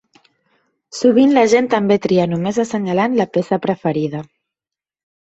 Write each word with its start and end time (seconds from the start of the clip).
Sovint 0.99 1.33
la 1.33 1.41
gent 1.51 1.67
també 1.73 1.97
tria 2.05 2.25
només 2.31 2.59
assenyalant 2.63 3.17
la 3.19 3.27
peça 3.37 3.59
preferida. 3.67 4.23